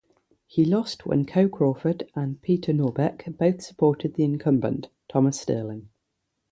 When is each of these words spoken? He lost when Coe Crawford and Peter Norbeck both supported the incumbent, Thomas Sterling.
He 0.47 0.65
lost 0.65 1.05
when 1.05 1.27
Coe 1.27 1.47
Crawford 1.47 2.09
and 2.15 2.41
Peter 2.41 2.73
Norbeck 2.73 3.37
both 3.37 3.61
supported 3.61 4.15
the 4.15 4.23
incumbent, 4.23 4.89
Thomas 5.07 5.39
Sterling. 5.39 5.89